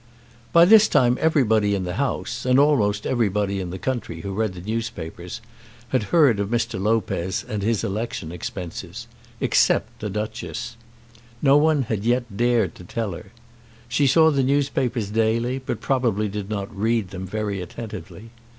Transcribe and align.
By 0.51 0.65
this 0.65 0.87
time 0.87 1.15
everybody 1.21 1.75
in 1.75 1.83
the 1.83 1.93
House, 1.97 2.43
and 2.43 2.57
almost 2.57 3.05
everybody 3.05 3.59
in 3.59 3.69
the 3.69 3.77
country 3.77 4.21
who 4.21 4.33
read 4.33 4.55
the 4.55 4.61
newspapers, 4.61 5.41
had 5.89 6.05
heard 6.09 6.39
of 6.39 6.49
Mr. 6.49 6.81
Lopez 6.81 7.45
and 7.47 7.61
his 7.61 7.83
election 7.83 8.31
expenses, 8.31 9.05
except 9.39 9.99
the 9.99 10.09
Duchess. 10.09 10.75
No 11.43 11.55
one 11.55 11.83
had 11.83 12.03
yet 12.03 12.35
dared 12.35 12.73
to 12.77 12.83
tell 12.83 13.11
her. 13.11 13.31
She 13.87 14.07
saw 14.07 14.31
the 14.31 14.41
newspapers 14.41 15.11
daily, 15.11 15.59
but 15.59 15.81
probably 15.81 16.27
did 16.27 16.49
not 16.49 16.75
read 16.75 17.09
them 17.11 17.27
very 17.27 17.61
attentively. 17.61 18.31